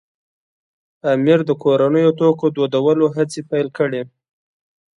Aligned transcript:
امیر 1.13 1.39
د 1.45 1.51
کورنیو 1.63 2.11
توکو 2.19 2.45
دودولو 2.55 3.05
هڅې 3.15 3.39
پیل 3.49 3.67
کړې. 3.77 4.01